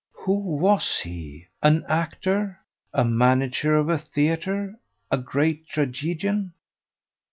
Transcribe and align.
Who 0.25 0.39
was 0.57 1.01
he? 1.03 1.45
an 1.61 1.85
actor 1.87 2.59
a 2.91 3.05
manager 3.05 3.75
of 3.75 3.87
a 3.87 3.99
theatre 3.99 4.79
a 5.11 5.17
great 5.19 5.67
tragedian? 5.67 6.53